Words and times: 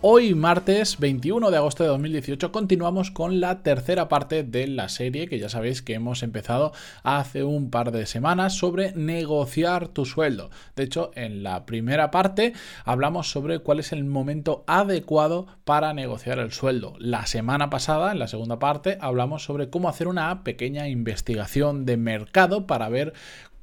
Hoy, 0.00 0.36
martes 0.36 1.00
21 1.00 1.50
de 1.50 1.56
agosto 1.56 1.82
de 1.82 1.88
2018, 1.88 2.52
continuamos 2.52 3.10
con 3.10 3.40
la 3.40 3.64
tercera 3.64 4.08
parte 4.08 4.44
de 4.44 4.68
la 4.68 4.88
serie 4.88 5.26
que 5.26 5.40
ya 5.40 5.48
sabéis 5.48 5.82
que 5.82 5.94
hemos 5.94 6.22
empezado 6.22 6.70
hace 7.02 7.42
un 7.42 7.68
par 7.68 7.90
de 7.90 8.06
semanas 8.06 8.52
sobre 8.52 8.92
negociar 8.92 9.88
tu 9.88 10.06
sueldo. 10.06 10.50
De 10.76 10.84
hecho, 10.84 11.10
en 11.16 11.42
la 11.42 11.66
primera 11.66 12.12
parte 12.12 12.52
hablamos 12.84 13.28
sobre 13.28 13.58
cuál 13.58 13.80
es 13.80 13.90
el 13.90 14.04
momento 14.04 14.62
adecuado 14.68 15.48
para 15.64 15.92
negociar 15.94 16.38
el 16.38 16.52
sueldo. 16.52 16.94
La 17.00 17.26
semana 17.26 17.68
pasada, 17.68 18.12
en 18.12 18.20
la 18.20 18.28
segunda 18.28 18.60
parte, 18.60 18.98
hablamos 19.00 19.42
sobre 19.42 19.68
cómo 19.68 19.88
hacer 19.88 20.06
una 20.06 20.44
pequeña 20.44 20.86
investigación 20.86 21.86
de 21.86 21.96
mercado 21.96 22.68
para 22.68 22.88
ver 22.88 23.14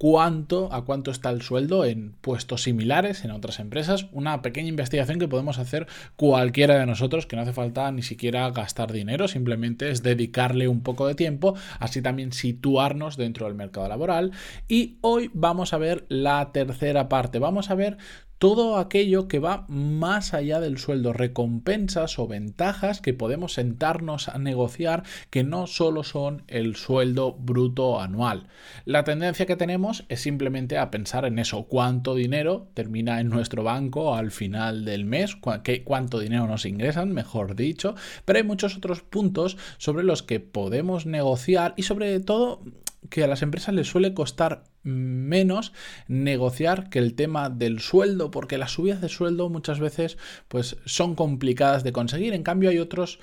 cuánto, 0.05 0.71
a 0.71 0.85
cuánto 0.85 1.09
está 1.09 1.31
el 1.31 1.41
sueldo 1.41 1.83
en 1.83 2.11
puestos 2.21 2.61
similares 2.61 3.25
en 3.25 3.31
otras 3.31 3.59
empresas. 3.59 4.05
Una 4.11 4.43
pequeña 4.43 4.69
investigación 4.69 5.17
que 5.17 5.27
podemos 5.27 5.57
hacer 5.57 5.87
cualquiera 6.15 6.77
de 6.77 6.85
nosotros, 6.85 7.25
que 7.25 7.35
no 7.35 7.41
hace 7.41 7.53
falta 7.53 7.91
ni 7.91 8.03
siquiera 8.03 8.47
gastar 8.51 8.91
dinero, 8.91 9.27
simplemente 9.27 9.89
es 9.89 10.03
dedicarle 10.03 10.67
un 10.67 10.81
poco 10.81 11.07
de 11.07 11.15
tiempo, 11.15 11.55
así 11.79 12.03
también 12.03 12.33
situarnos 12.33 13.17
dentro 13.17 13.47
del 13.47 13.55
mercado 13.55 13.87
laboral. 13.87 14.31
Y 14.67 14.99
hoy 15.01 15.31
vamos 15.33 15.73
a 15.73 15.79
ver 15.79 16.05
la 16.07 16.51
tercera 16.51 17.09
parte, 17.09 17.39
vamos 17.39 17.71
a 17.71 17.75
ver 17.75 17.97
todo 18.37 18.77
aquello 18.77 19.27
que 19.27 19.39
va 19.39 19.65
más 19.67 20.33
allá 20.33 20.59
del 20.59 20.77
sueldo, 20.77 21.13
recompensas 21.13 22.19
o 22.19 22.27
ventajas 22.27 23.01
que 23.01 23.13
podemos 23.13 23.53
sentarnos 23.53 24.29
a 24.29 24.37
negociar 24.37 25.03
que 25.29 25.43
no 25.43 25.67
solo 25.67 26.03
son 26.03 26.43
el 26.47 26.75
sueldo 26.75 27.33
bruto 27.33 28.01
anual. 28.01 28.47
La 28.85 29.03
tendencia 29.03 29.45
que 29.45 29.55
tenemos 29.55 30.05
es 30.09 30.21
simplemente 30.21 30.77
a 30.77 30.91
pensar 30.91 31.25
en 31.25 31.39
eso, 31.39 31.63
cuánto 31.63 32.15
dinero 32.15 32.67
termina 32.73 33.19
en 33.19 33.29
nuestro 33.29 33.63
banco 33.63 34.15
al 34.15 34.31
final 34.31 34.85
del 34.85 35.05
mes, 35.05 35.35
cuánto 35.35 36.19
dinero 36.19 36.47
nos 36.47 36.65
ingresan, 36.65 37.13
mejor 37.13 37.55
dicho, 37.55 37.95
pero 38.25 38.37
hay 38.37 38.43
muchos 38.43 38.75
otros 38.77 39.01
puntos 39.01 39.57
sobre 39.77 40.03
los 40.03 40.23
que 40.23 40.39
podemos 40.39 41.05
negociar 41.05 41.73
y 41.77 41.83
sobre 41.83 42.19
todo 42.19 42.61
que 43.09 43.23
a 43.23 43.27
las 43.27 43.41
empresas 43.41 43.73
les 43.73 43.87
suele 43.87 44.13
costar 44.13 44.63
menos 44.83 45.73
negociar 46.07 46.89
que 46.89 46.99
el 46.99 47.15
tema 47.15 47.49
del 47.49 47.79
sueldo, 47.79 48.31
porque 48.31 48.57
las 48.57 48.71
subidas 48.71 49.01
de 49.01 49.09
sueldo 49.09 49.49
muchas 49.49 49.79
veces 49.79 50.17
pues, 50.47 50.77
son 50.85 51.15
complicadas 51.15 51.83
de 51.83 51.91
conseguir. 51.91 52.33
En 52.33 52.43
cambio 52.43 52.69
hay 52.69 52.79
otros 52.79 53.19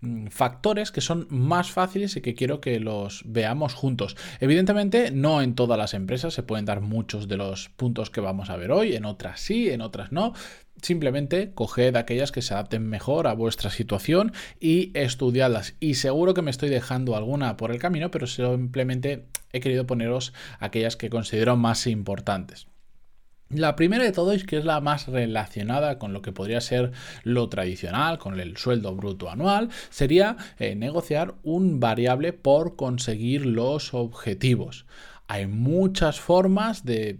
mm, 0.00 0.26
factores 0.26 0.90
que 0.90 1.00
son 1.00 1.26
más 1.30 1.70
fáciles 1.70 2.16
y 2.16 2.20
que 2.20 2.34
quiero 2.34 2.60
que 2.60 2.80
los 2.80 3.22
veamos 3.26 3.74
juntos. 3.74 4.16
Evidentemente, 4.40 5.10
no 5.10 5.40
en 5.40 5.54
todas 5.54 5.78
las 5.78 5.94
empresas 5.94 6.34
se 6.34 6.42
pueden 6.42 6.64
dar 6.64 6.80
muchos 6.80 7.28
de 7.28 7.36
los 7.36 7.68
puntos 7.70 8.10
que 8.10 8.20
vamos 8.20 8.50
a 8.50 8.56
ver 8.56 8.72
hoy, 8.72 8.94
en 8.94 9.04
otras 9.04 9.40
sí, 9.40 9.70
en 9.70 9.80
otras 9.80 10.10
no, 10.10 10.34
Simplemente 10.84 11.54
coged 11.54 11.96
aquellas 11.96 12.30
que 12.30 12.42
se 12.42 12.52
adapten 12.52 12.86
mejor 12.86 13.26
a 13.26 13.32
vuestra 13.32 13.70
situación 13.70 14.34
y 14.60 14.90
estudiadlas. 14.92 15.76
Y 15.80 15.94
seguro 15.94 16.34
que 16.34 16.42
me 16.42 16.50
estoy 16.50 16.68
dejando 16.68 17.16
alguna 17.16 17.56
por 17.56 17.70
el 17.70 17.78
camino, 17.78 18.10
pero 18.10 18.26
simplemente 18.26 19.24
he 19.54 19.60
querido 19.60 19.86
poneros 19.86 20.34
aquellas 20.58 20.96
que 20.96 21.08
considero 21.08 21.56
más 21.56 21.86
importantes. 21.86 22.66
La 23.48 23.76
primera 23.76 24.04
de 24.04 24.12
todo 24.12 24.32
es 24.32 24.44
que 24.44 24.58
es 24.58 24.66
la 24.66 24.82
más 24.82 25.08
relacionada 25.08 25.98
con 25.98 26.12
lo 26.12 26.20
que 26.20 26.32
podría 26.32 26.60
ser 26.60 26.92
lo 27.22 27.48
tradicional, 27.48 28.18
con 28.18 28.38
el 28.38 28.58
sueldo 28.58 28.94
bruto 28.94 29.30
anual, 29.30 29.70
sería 29.88 30.36
eh, 30.58 30.74
negociar 30.74 31.34
un 31.42 31.80
variable 31.80 32.34
por 32.34 32.76
conseguir 32.76 33.46
los 33.46 33.94
objetivos. 33.94 34.84
Hay 35.28 35.46
muchas 35.46 36.20
formas 36.20 36.84
de 36.84 37.18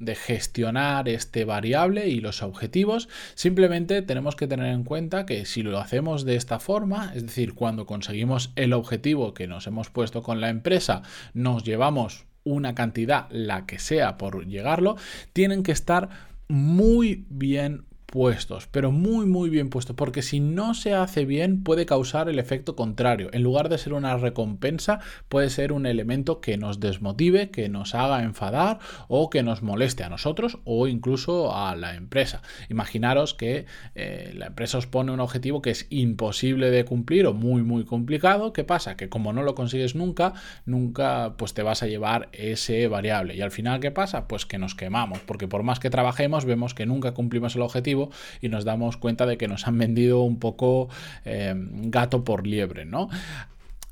de 0.00 0.16
gestionar 0.16 1.08
este 1.08 1.44
variable 1.44 2.08
y 2.08 2.20
los 2.20 2.42
objetivos, 2.42 3.08
simplemente 3.34 4.02
tenemos 4.02 4.34
que 4.34 4.48
tener 4.48 4.72
en 4.72 4.82
cuenta 4.82 5.26
que 5.26 5.44
si 5.44 5.62
lo 5.62 5.78
hacemos 5.78 6.24
de 6.24 6.36
esta 6.36 6.58
forma, 6.58 7.12
es 7.14 7.24
decir, 7.24 7.54
cuando 7.54 7.86
conseguimos 7.86 8.52
el 8.56 8.72
objetivo 8.72 9.34
que 9.34 9.46
nos 9.46 9.66
hemos 9.66 9.90
puesto 9.90 10.22
con 10.22 10.40
la 10.40 10.48
empresa, 10.48 11.02
nos 11.34 11.62
llevamos 11.62 12.26
una 12.42 12.74
cantidad, 12.74 13.28
la 13.30 13.66
que 13.66 13.78
sea, 13.78 14.16
por 14.16 14.46
llegarlo, 14.46 14.96
tienen 15.32 15.62
que 15.62 15.72
estar 15.72 16.08
muy 16.48 17.26
bien 17.28 17.84
puestos, 18.10 18.66
pero 18.66 18.90
muy 18.90 19.24
muy 19.24 19.50
bien 19.50 19.70
puestos, 19.70 19.94
porque 19.94 20.22
si 20.22 20.40
no 20.40 20.74
se 20.74 20.94
hace 20.94 21.24
bien 21.24 21.62
puede 21.62 21.86
causar 21.86 22.28
el 22.28 22.38
efecto 22.38 22.74
contrario. 22.74 23.30
En 23.32 23.42
lugar 23.42 23.68
de 23.68 23.78
ser 23.78 23.92
una 23.92 24.16
recompensa, 24.16 24.98
puede 25.28 25.48
ser 25.48 25.72
un 25.72 25.86
elemento 25.86 26.40
que 26.40 26.58
nos 26.58 26.80
desmotive, 26.80 27.50
que 27.50 27.68
nos 27.68 27.94
haga 27.94 28.22
enfadar 28.24 28.80
o 29.08 29.30
que 29.30 29.44
nos 29.44 29.62
moleste 29.62 30.02
a 30.02 30.08
nosotros 30.08 30.58
o 30.64 30.88
incluso 30.88 31.54
a 31.54 31.76
la 31.76 31.94
empresa. 31.94 32.42
Imaginaros 32.68 33.34
que 33.34 33.66
eh, 33.94 34.32
la 34.34 34.46
empresa 34.46 34.78
os 34.78 34.86
pone 34.86 35.12
un 35.12 35.20
objetivo 35.20 35.62
que 35.62 35.70
es 35.70 35.86
imposible 35.90 36.70
de 36.70 36.84
cumplir 36.84 37.26
o 37.26 37.32
muy 37.32 37.62
muy 37.62 37.84
complicado. 37.84 38.52
¿Qué 38.52 38.64
pasa? 38.64 38.96
Que 38.96 39.08
como 39.08 39.32
no 39.32 39.44
lo 39.44 39.54
consigues 39.54 39.94
nunca, 39.94 40.34
nunca 40.66 41.34
pues 41.36 41.54
te 41.54 41.62
vas 41.62 41.84
a 41.84 41.86
llevar 41.86 42.28
ese 42.32 42.88
variable. 42.88 43.36
Y 43.36 43.40
al 43.40 43.52
final, 43.52 43.78
¿qué 43.78 43.92
pasa? 43.92 44.26
Pues 44.26 44.46
que 44.46 44.58
nos 44.58 44.74
quemamos, 44.74 45.20
porque 45.20 45.46
por 45.46 45.62
más 45.62 45.78
que 45.78 45.90
trabajemos, 45.90 46.44
vemos 46.44 46.74
que 46.74 46.86
nunca 46.86 47.12
cumplimos 47.12 47.54
el 47.54 47.62
objetivo 47.62 47.99
y 48.40 48.48
nos 48.48 48.64
damos 48.64 48.96
cuenta 48.96 49.26
de 49.26 49.36
que 49.36 49.48
nos 49.48 49.66
han 49.66 49.76
vendido 49.76 50.22
un 50.22 50.38
poco 50.38 50.88
eh, 51.24 51.54
gato 51.56 52.24
por 52.24 52.46
liebre, 52.46 52.86
¿no? 52.86 53.08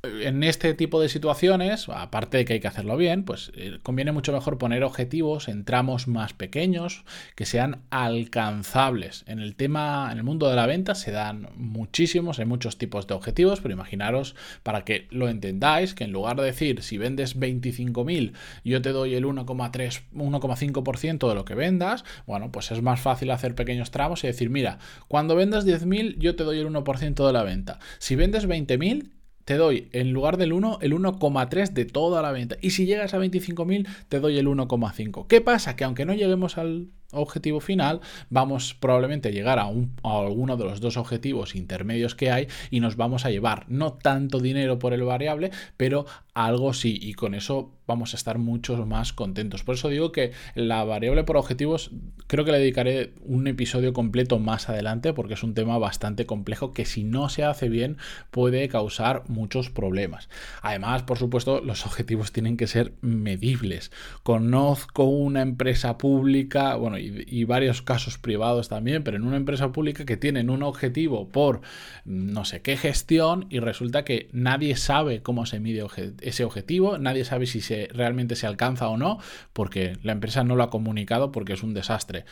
En 0.02 0.44
este 0.44 0.74
tipo 0.74 1.00
de 1.00 1.08
situaciones, 1.08 1.88
aparte 1.88 2.38
de 2.38 2.44
que 2.44 2.52
hay 2.54 2.60
que 2.60 2.68
hacerlo 2.68 2.96
bien, 2.96 3.24
pues 3.24 3.50
eh, 3.56 3.78
conviene 3.82 4.12
mucho 4.12 4.32
mejor 4.32 4.56
poner 4.56 4.84
objetivos 4.84 5.48
en 5.48 5.64
tramos 5.64 6.06
más 6.06 6.32
pequeños 6.32 7.04
que 7.34 7.46
sean 7.46 7.82
alcanzables. 7.90 9.24
En 9.26 9.40
el 9.40 9.56
tema, 9.56 10.08
en 10.12 10.18
el 10.18 10.24
mundo 10.24 10.48
de 10.48 10.56
la 10.56 10.66
venta 10.66 10.94
se 10.94 11.10
dan 11.10 11.48
muchísimos, 11.56 12.38
hay 12.38 12.46
muchos 12.46 12.78
tipos 12.78 13.08
de 13.08 13.14
objetivos, 13.14 13.60
pero 13.60 13.74
imaginaros 13.74 14.36
para 14.62 14.84
que 14.84 15.08
lo 15.10 15.28
entendáis 15.28 15.94
que 15.94 16.04
en 16.04 16.12
lugar 16.12 16.36
de 16.36 16.44
decir 16.44 16.82
si 16.82 16.96
vendes 16.96 17.38
25.000 17.38 18.32
yo 18.64 18.80
te 18.82 18.90
doy 18.90 19.14
el 19.14 19.24
1,3, 19.24 20.02
1,5% 20.14 21.28
de 21.28 21.34
lo 21.34 21.44
que 21.44 21.54
vendas, 21.54 22.04
bueno, 22.26 22.52
pues 22.52 22.70
es 22.70 22.82
más 22.82 23.00
fácil 23.00 23.32
hacer 23.32 23.56
pequeños 23.56 23.90
tramos 23.90 24.22
y 24.22 24.28
decir, 24.28 24.48
mira, 24.48 24.78
cuando 25.08 25.34
vendas 25.34 25.66
10.000 25.66 26.18
yo 26.18 26.36
te 26.36 26.44
doy 26.44 26.60
el 26.60 26.68
1% 26.68 27.26
de 27.26 27.32
la 27.32 27.42
venta. 27.42 27.80
Si 27.98 28.14
vendes 28.14 28.48
20.000 28.48 29.17
te 29.48 29.56
doy 29.56 29.88
en 29.92 30.12
lugar 30.12 30.36
del 30.36 30.52
1 30.52 30.80
el 30.82 30.92
1,3 30.92 31.72
de 31.72 31.86
toda 31.86 32.20
la 32.20 32.32
venta. 32.32 32.58
Y 32.60 32.72
si 32.72 32.84
llegas 32.84 33.14
a 33.14 33.18
25.000, 33.18 33.88
te 34.10 34.20
doy 34.20 34.36
el 34.36 34.46
1,5. 34.46 35.26
¿Qué 35.26 35.40
pasa? 35.40 35.74
Que 35.74 35.84
aunque 35.84 36.04
no 36.04 36.12
lleguemos 36.12 36.58
al 36.58 36.88
objetivo 37.12 37.60
final, 37.60 38.00
vamos 38.28 38.74
probablemente 38.74 39.28
a 39.28 39.32
llegar 39.32 39.58
a, 39.58 39.66
un, 39.66 39.96
a, 40.02 40.18
alguno 40.18 40.56
de 40.56 40.64
los 40.64 40.80
dos 40.80 40.96
objetivos 40.98 41.54
intermedios 41.54 42.14
que 42.14 42.30
hay 42.30 42.48
y 42.70 42.80
nos 42.80 42.96
vamos 42.96 43.24
a 43.24 43.30
llevar 43.30 43.64
no 43.68 43.94
tanto 43.94 44.40
dinero 44.40 44.78
por 44.78 44.92
el 44.92 45.02
variable, 45.02 45.50
pero 45.76 46.04
algo 46.34 46.74
sí. 46.74 46.98
Y 47.00 47.14
con 47.14 47.34
eso 47.34 47.72
vamos 47.86 48.12
a 48.12 48.16
estar 48.16 48.38
mucho 48.38 48.76
más 48.86 49.12
contentos. 49.12 49.64
Por 49.64 49.74
eso 49.74 49.88
digo 49.88 50.12
que 50.12 50.32
la 50.54 50.84
variable 50.84 51.24
por 51.24 51.38
objetivos 51.38 51.90
creo 52.26 52.44
que 52.44 52.52
le 52.52 52.58
dedicaré 52.58 53.14
un 53.22 53.46
episodio 53.46 53.94
completo 53.94 54.38
más 54.38 54.68
adelante 54.68 55.14
porque 55.14 55.34
es 55.34 55.42
un 55.42 55.54
tema 55.54 55.78
bastante 55.78 56.26
complejo 56.26 56.72
que 56.72 56.84
si 56.84 57.02
no 57.02 57.30
se 57.30 57.44
hace 57.44 57.70
bien 57.70 57.96
puede 58.30 58.68
causar 58.68 59.24
muchos 59.28 59.70
problemas. 59.70 60.28
Además, 60.60 61.02
por 61.02 61.18
supuesto, 61.18 61.60
los 61.62 61.86
objetivos 61.86 62.30
tienen 62.30 62.58
que 62.58 62.66
ser 62.66 62.92
medibles. 63.00 63.90
Conozco 64.22 65.04
una 65.04 65.40
empresa 65.40 65.96
pública, 65.96 66.76
bueno, 66.76 66.97
y, 66.98 67.44
varios 67.44 67.82
casos 67.82 68.18
privados 68.18 68.68
también, 68.68 69.02
pero 69.02 69.16
en 69.16 69.24
una 69.24 69.36
empresa 69.36 69.72
pública 69.72 70.04
que 70.04 70.16
tienen 70.16 70.50
un 70.50 70.62
objetivo 70.62 71.28
por 71.28 71.60
no 72.04 72.44
sé 72.44 72.60
qué 72.60 72.76
gestión 72.76 73.46
y 73.48 73.60
resulta 73.60 74.04
que 74.04 74.28
nadie 74.32 74.76
sabe 74.76 75.22
cómo 75.22 75.46
se 75.46 75.60
mide 75.60 75.86
ese 76.20 76.44
objetivo, 76.44 76.98
nadie 76.98 77.24
sabe 77.24 77.46
si 77.46 77.60
se 77.60 77.88
realmente 77.92 78.36
se 78.36 78.46
alcanza 78.46 78.88
o 78.88 78.96
no, 78.96 79.18
porque 79.52 79.96
la 80.02 80.12
empresa 80.12 80.44
no 80.44 80.56
lo 80.56 80.62
ha 80.62 80.70
comunicado 80.70 81.32
porque 81.32 81.54
es 81.54 81.62
un 81.62 81.74
desastre. 81.74 82.24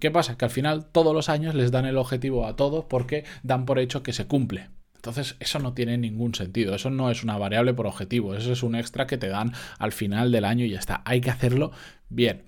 ¿Qué 0.00 0.10
pasa? 0.10 0.36
Que 0.36 0.44
al 0.44 0.50
final 0.50 0.86
todos 0.86 1.14
los 1.14 1.28
años 1.28 1.54
les 1.54 1.70
dan 1.70 1.86
el 1.86 1.96
objetivo 1.96 2.46
a 2.46 2.56
todos 2.56 2.84
porque 2.86 3.24
dan 3.42 3.64
por 3.64 3.78
hecho 3.78 4.02
que 4.02 4.12
se 4.12 4.26
cumple. 4.26 4.68
Entonces, 4.98 5.36
eso 5.38 5.60
no 5.60 5.74
tiene 5.74 5.96
ningún 5.96 6.34
sentido. 6.34 6.74
Eso 6.74 6.90
no 6.90 7.10
es 7.10 7.22
una 7.22 7.38
variable 7.38 7.72
por 7.72 7.86
objetivo. 7.86 8.34
Eso 8.34 8.52
es 8.52 8.64
un 8.64 8.74
extra 8.74 9.06
que 9.06 9.16
te 9.16 9.28
dan 9.28 9.52
al 9.78 9.92
final 9.92 10.32
del 10.32 10.44
año 10.44 10.64
y 10.64 10.70
ya 10.70 10.78
está. 10.80 11.02
Hay 11.04 11.20
que 11.20 11.30
hacerlo 11.30 11.70
bien. 12.08 12.42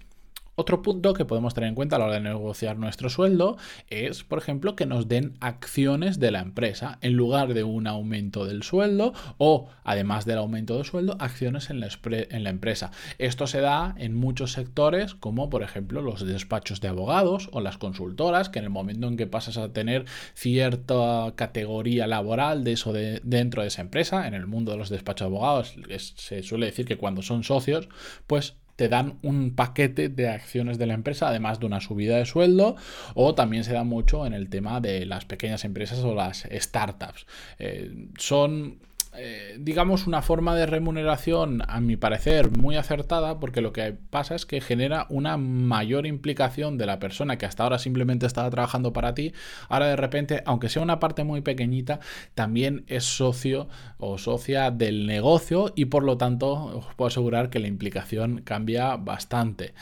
Otro 0.60 0.82
punto 0.82 1.14
que 1.14 1.24
podemos 1.24 1.54
tener 1.54 1.68
en 1.68 1.74
cuenta 1.74 1.96
a 1.96 1.98
la 1.98 2.04
hora 2.04 2.14
de 2.16 2.20
negociar 2.20 2.76
nuestro 2.76 3.08
sueldo 3.08 3.56
es, 3.88 4.24
por 4.24 4.36
ejemplo, 4.36 4.76
que 4.76 4.84
nos 4.84 5.08
den 5.08 5.38
acciones 5.40 6.20
de 6.20 6.30
la 6.30 6.40
empresa 6.40 6.98
en 7.00 7.14
lugar 7.14 7.54
de 7.54 7.64
un 7.64 7.86
aumento 7.86 8.44
del 8.44 8.62
sueldo 8.62 9.14
o, 9.38 9.70
además 9.84 10.26
del 10.26 10.36
aumento 10.36 10.76
del 10.76 10.84
sueldo, 10.84 11.16
acciones 11.18 11.70
en 11.70 11.80
la, 11.80 12.50
empresa. 12.50 12.90
Esto 13.16 13.46
se 13.46 13.62
da 13.62 13.94
en 13.96 14.14
muchos 14.14 14.52
sectores, 14.52 15.14
como 15.14 15.48
por 15.48 15.62
ejemplo 15.62 16.02
los 16.02 16.26
despachos 16.26 16.82
de 16.82 16.88
abogados 16.88 17.48
o 17.52 17.62
las 17.62 17.78
consultoras, 17.78 18.50
que 18.50 18.58
en 18.58 18.66
el 18.66 18.70
momento 18.70 19.08
en 19.08 19.16
que 19.16 19.26
pasas 19.26 19.56
a 19.56 19.72
tener 19.72 20.04
cierta 20.34 21.32
categoría 21.36 22.06
laboral 22.06 22.64
de 22.64 22.72
eso 22.72 22.92
de, 22.92 23.22
dentro 23.24 23.62
de 23.62 23.68
esa 23.68 23.80
empresa, 23.80 24.28
en 24.28 24.34
el 24.34 24.46
mundo 24.46 24.72
de 24.72 24.76
los 24.76 24.90
despachos 24.90 25.26
de 25.26 25.34
abogados 25.34 25.74
se 26.16 26.42
suele 26.42 26.66
decir 26.66 26.84
que 26.84 26.98
cuando 26.98 27.22
son 27.22 27.44
socios, 27.44 27.88
pues 28.26 28.56
te 28.80 28.88
dan 28.88 29.18
un 29.20 29.54
paquete 29.54 30.08
de 30.08 30.30
acciones 30.30 30.78
de 30.78 30.86
la 30.86 30.94
empresa, 30.94 31.28
además 31.28 31.60
de 31.60 31.66
una 31.66 31.82
subida 31.82 32.16
de 32.16 32.24
sueldo, 32.24 32.76
o 33.12 33.34
también 33.34 33.62
se 33.62 33.74
da 33.74 33.84
mucho 33.84 34.24
en 34.24 34.32
el 34.32 34.48
tema 34.48 34.80
de 34.80 35.04
las 35.04 35.26
pequeñas 35.26 35.66
empresas 35.66 35.98
o 35.98 36.14
las 36.14 36.48
startups. 36.50 37.26
Eh, 37.58 38.08
son 38.16 38.78
eh, 39.12 39.56
digamos, 39.58 40.06
una 40.06 40.22
forma 40.22 40.54
de 40.54 40.66
remuneración, 40.66 41.62
a 41.66 41.80
mi 41.80 41.96
parecer, 41.96 42.56
muy 42.56 42.76
acertada, 42.76 43.40
porque 43.40 43.60
lo 43.60 43.72
que 43.72 43.96
pasa 44.10 44.36
es 44.36 44.46
que 44.46 44.60
genera 44.60 45.06
una 45.08 45.36
mayor 45.36 46.06
implicación 46.06 46.78
de 46.78 46.86
la 46.86 47.00
persona 47.00 47.36
que 47.36 47.44
hasta 47.44 47.64
ahora 47.64 47.80
simplemente 47.80 48.26
estaba 48.26 48.50
trabajando 48.50 48.92
para 48.92 49.14
ti. 49.14 49.32
Ahora 49.68 49.88
de 49.88 49.96
repente, 49.96 50.42
aunque 50.46 50.68
sea 50.68 50.82
una 50.82 51.00
parte 51.00 51.24
muy 51.24 51.40
pequeñita, 51.40 51.98
también 52.34 52.84
es 52.86 53.04
socio 53.04 53.68
o 53.98 54.16
socia 54.16 54.70
del 54.70 55.06
negocio 55.06 55.72
y 55.74 55.86
por 55.86 56.04
lo 56.04 56.16
tanto 56.16 56.52
os 56.52 56.94
puedo 56.94 57.08
asegurar 57.08 57.50
que 57.50 57.58
la 57.58 57.68
implicación 57.68 58.42
cambia 58.42 58.96
bastante. 58.96 59.74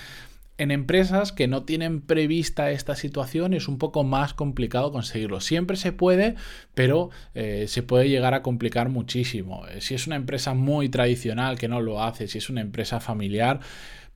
En 0.59 0.73
empresas 0.73 1.31
que 1.31 1.47
no 1.47 1.63
tienen 1.63 2.01
prevista 2.01 2.73
esta 2.73 2.97
situación 2.97 3.55
es 3.55 3.69
un 3.69 3.79
poco 3.79 4.03
más 4.03 4.35
complicado 4.35 4.91
conseguirlo. 4.91 5.41
Siempre 5.41 5.77
se 5.77 5.93
puede, 5.93 6.35
pero 6.75 7.11
eh, 7.35 7.67
se 7.69 7.85
puede 7.85 8.09
llegar 8.09 8.35
a 8.35 8.43
complicar 8.43 8.89
muchísimo. 8.89 9.69
Eh, 9.69 9.81
si 9.81 9.95
es 9.95 10.09
una 10.09 10.17
empresa 10.17 10.55
muy 10.55 10.89
tradicional 10.89 11.59
que 11.59 11.69
no 11.69 11.81
lo 11.81 12.03
hace, 12.03 12.27
si 12.27 12.39
es 12.39 12.51
una 12.51 12.61
empresa 12.61 12.99
familiar, 12.99 13.61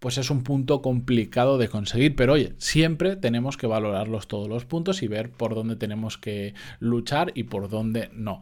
pues 0.01 0.19
es 0.19 0.31
un 0.31 0.43
punto 0.43 0.83
complicado 0.83 1.59
de 1.59 1.69
conseguir. 1.69 2.17
Pero 2.17 2.33
oye, 2.33 2.55
siempre 2.59 3.15
tenemos 3.15 3.57
que 3.57 3.69
valorarlos 3.69 4.27
todos 4.27 4.49
los 4.49 4.65
puntos 4.65 5.05
y 5.05 5.07
ver 5.07 5.31
por 5.31 5.55
dónde 5.55 5.77
tenemos 5.77 6.19
que 6.19 6.55
luchar 6.81 7.31
y 7.37 7.45
por 7.45 7.69
dónde 7.69 8.11
no. 8.13 8.41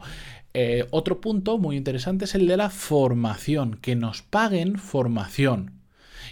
Eh, 0.55 0.87
otro 0.89 1.21
punto 1.21 1.59
muy 1.59 1.77
interesante 1.77 2.25
es 2.25 2.33
el 2.33 2.47
de 2.47 2.57
la 2.57 2.71
formación, 2.71 3.75
que 3.75 3.95
nos 3.95 4.23
paguen 4.23 4.79
formación. 4.79 5.80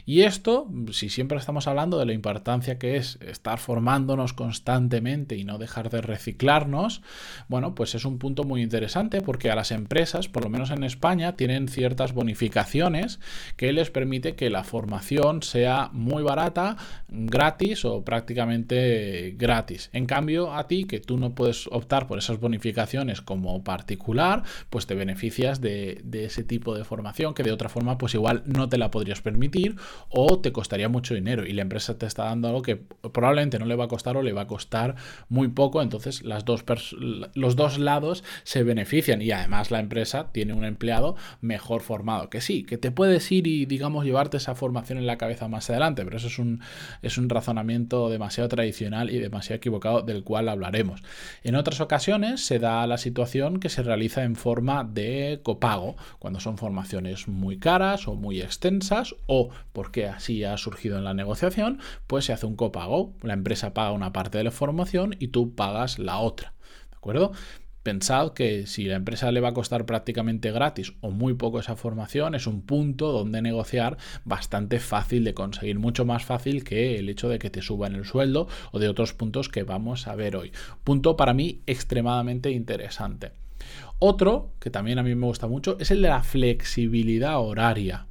Y 0.09 0.23
esto, 0.23 0.67
si 0.91 1.07
siempre 1.07 1.38
estamos 1.38 1.67
hablando 1.67 2.00
de 2.00 2.06
la 2.07 2.13
importancia 2.13 2.79
que 2.79 2.97
es 2.97 3.19
estar 3.21 3.59
formándonos 3.59 4.33
constantemente 4.33 5.35
y 5.38 5.44
no 5.44 5.59
dejar 5.59 5.91
de 5.91 6.01
reciclarnos, 6.01 7.03
bueno, 7.47 7.75
pues 7.75 7.94
es 7.94 8.06
un 8.06 8.17
punto 8.17 8.44
muy 8.44 8.63
interesante 8.63 9.21
porque 9.21 9.51
a 9.51 9.56
las 9.56 9.69
empresas, 9.69 10.27
por 10.27 10.44
lo 10.44 10.50
menos 10.50 10.71
en 10.71 10.83
España, 10.83 11.35
tienen 11.35 11.67
ciertas 11.67 12.13
bonificaciones 12.13 13.19
que 13.56 13.71
les 13.71 13.91
permite 13.91 14.33
que 14.33 14.50
la 14.50 14.63
formación 14.63 15.44
sea 15.44 15.91
muy 15.94 16.23
barata, 16.23 16.77
gratis 17.07 17.85
o 17.85 18.03
prácticamente 18.03 19.35
gratis. 19.38 19.91
En 19.94 20.07
cambio, 20.07 20.56
a 20.56 20.65
ti, 20.65 20.85
que 20.85 21.00
tú 21.00 21.17
no 21.17 21.35
puedes 21.35 21.67
optar 21.67 22.07
por 22.07 22.17
esas 22.17 22.39
bonificaciones 22.39 23.21
como 23.21 23.63
particular, 23.63 24.41
pues 24.71 24.88
te 24.88 24.95
beneficias 24.95 25.61
de, 25.61 26.01
de 26.03 26.25
ese 26.25 26.44
tipo 26.44 26.73
de 26.73 26.83
formación 26.83 27.35
que 27.35 27.44
de 27.44 27.51
otra 27.51 27.69
forma, 27.69 28.00
pues 28.00 28.15
igual 28.15 28.41
no 28.47 28.69
te 28.69 28.79
la 28.79 28.89
podrías 28.89 29.21
permitir 29.21 29.75
o 30.09 30.39
te 30.39 30.51
costaría 30.51 30.89
mucho 30.89 31.13
dinero 31.13 31.45
y 31.45 31.53
la 31.53 31.61
empresa 31.61 31.97
te 31.97 32.05
está 32.05 32.25
dando 32.25 32.47
algo 32.47 32.61
que 32.61 32.75
probablemente 32.75 33.59
no 33.59 33.65
le 33.65 33.75
va 33.75 33.85
a 33.85 33.87
costar 33.87 34.17
o 34.17 34.23
le 34.23 34.33
va 34.33 34.41
a 34.41 34.47
costar 34.47 34.95
muy 35.27 35.49
poco, 35.49 35.81
entonces 35.81 36.23
las 36.23 36.45
dos 36.45 36.63
los 37.33 37.55
dos 37.55 37.79
lados 37.79 38.23
se 38.43 38.63
benefician 38.63 39.21
y 39.21 39.31
además 39.31 39.71
la 39.71 39.79
empresa 39.79 40.31
tiene 40.31 40.53
un 40.53 40.65
empleado 40.65 41.15
mejor 41.41 41.81
formado, 41.81 42.29
que 42.29 42.41
sí, 42.41 42.63
que 42.63 42.77
te 42.77 42.91
puedes 42.91 43.31
ir 43.31 43.47
y 43.47 43.65
digamos 43.65 44.05
llevarte 44.05 44.37
esa 44.37 44.55
formación 44.55 44.97
en 44.97 45.07
la 45.07 45.17
cabeza 45.17 45.47
más 45.47 45.69
adelante, 45.69 46.03
pero 46.03 46.17
eso 46.17 46.27
es 46.27 46.39
un, 46.39 46.61
es 47.01 47.17
un 47.17 47.29
razonamiento 47.29 48.09
demasiado 48.09 48.49
tradicional 48.49 49.09
y 49.09 49.19
demasiado 49.19 49.57
equivocado 49.57 50.01
del 50.01 50.23
cual 50.23 50.49
hablaremos. 50.49 51.01
En 51.43 51.55
otras 51.55 51.81
ocasiones 51.81 52.45
se 52.45 52.59
da 52.59 52.85
la 52.87 52.97
situación 52.97 53.59
que 53.59 53.69
se 53.69 53.83
realiza 53.83 54.23
en 54.23 54.35
forma 54.35 54.83
de 54.83 55.39
copago, 55.43 55.95
cuando 56.19 56.39
son 56.39 56.57
formaciones 56.57 57.27
muy 57.27 57.57
caras 57.57 58.07
o 58.07 58.15
muy 58.15 58.41
extensas 58.41 59.15
o 59.27 59.49
porque 59.79 60.07
así 60.07 60.43
ha 60.43 60.57
surgido 60.57 60.97
en 60.97 61.05
la 61.05 61.13
negociación, 61.13 61.79
pues 62.05 62.25
se 62.25 62.33
hace 62.33 62.45
un 62.45 62.57
copago. 62.57 63.13
La 63.21 63.31
empresa 63.31 63.73
paga 63.73 63.93
una 63.93 64.11
parte 64.11 64.37
de 64.37 64.43
la 64.43 64.51
formación 64.51 65.15
y 65.19 65.29
tú 65.29 65.55
pagas 65.55 65.99
la 65.99 66.17
otra. 66.17 66.51
¿De 66.91 66.97
acuerdo? 66.97 67.31
Pensad 67.81 68.33
que 68.33 68.67
si 68.67 68.83
la 68.83 68.97
empresa 68.97 69.31
le 69.31 69.39
va 69.39 69.47
a 69.47 69.53
costar 69.53 69.85
prácticamente 69.85 70.51
gratis 70.51 70.95
o 70.99 71.11
muy 71.11 71.33
poco 71.33 71.61
esa 71.61 71.77
formación, 71.77 72.35
es 72.35 72.45
un 72.45 72.61
punto 72.61 73.13
donde 73.13 73.41
negociar 73.41 73.95
bastante 74.25 74.81
fácil 74.81 75.23
de 75.23 75.33
conseguir, 75.33 75.79
mucho 75.79 76.03
más 76.03 76.25
fácil 76.25 76.65
que 76.65 76.99
el 76.99 77.07
hecho 77.07 77.29
de 77.29 77.39
que 77.39 77.49
te 77.49 77.61
suban 77.61 77.95
el 77.95 78.03
sueldo 78.03 78.49
o 78.73 78.79
de 78.79 78.89
otros 78.89 79.13
puntos 79.13 79.47
que 79.47 79.63
vamos 79.63 80.09
a 80.09 80.15
ver 80.15 80.35
hoy. 80.35 80.51
Punto 80.83 81.15
para 81.15 81.33
mí 81.33 81.61
extremadamente 81.67 82.51
interesante. 82.51 83.31
Otro, 83.97 84.51
que 84.59 84.71
también 84.71 84.99
a 84.99 85.03
mí 85.03 85.15
me 85.15 85.25
gusta 85.25 85.47
mucho, 85.47 85.77
es 85.79 85.89
el 85.89 86.01
de 86.01 86.09
la 86.09 86.21
flexibilidad 86.21 87.39
horaria. 87.39 88.08